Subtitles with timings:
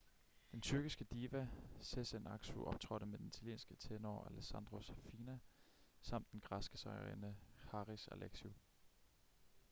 [0.51, 1.47] den tyrkiske diva
[1.81, 5.39] sezen aksu optrådte med den italienske tenor alessandro safina
[6.01, 7.35] samt den græske sangerinde
[7.71, 8.53] haris alexiou